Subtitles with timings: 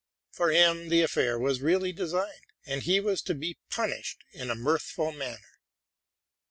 [0.31, 4.55] For him the affair was really designed, and he was to be punished in a
[4.55, 5.59] mirthful manner.